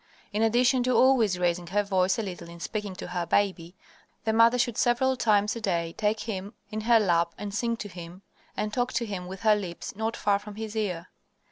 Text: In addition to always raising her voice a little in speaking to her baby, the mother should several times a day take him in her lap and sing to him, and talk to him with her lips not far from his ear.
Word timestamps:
In 0.33 0.41
addition 0.41 0.81
to 0.81 0.95
always 0.95 1.37
raising 1.37 1.67
her 1.67 1.83
voice 1.83 2.17
a 2.17 2.23
little 2.23 2.49
in 2.49 2.59
speaking 2.59 2.95
to 2.95 3.09
her 3.09 3.27
baby, 3.27 3.75
the 4.23 4.33
mother 4.33 4.57
should 4.57 4.75
several 4.75 5.15
times 5.15 5.55
a 5.55 5.61
day 5.61 5.93
take 5.95 6.21
him 6.21 6.55
in 6.71 6.81
her 6.81 6.99
lap 6.99 7.35
and 7.37 7.53
sing 7.53 7.77
to 7.77 7.87
him, 7.87 8.23
and 8.57 8.73
talk 8.73 8.93
to 8.93 9.05
him 9.05 9.27
with 9.27 9.41
her 9.41 9.55
lips 9.55 9.95
not 9.95 10.17
far 10.17 10.39
from 10.39 10.55
his 10.55 10.75
ear. 10.75 11.09